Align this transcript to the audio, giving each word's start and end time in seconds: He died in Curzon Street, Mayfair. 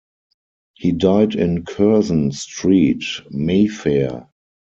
He 0.73 0.93
died 0.93 1.35
in 1.35 1.63
Curzon 1.63 2.31
Street, 2.31 3.03
Mayfair. 3.29 4.27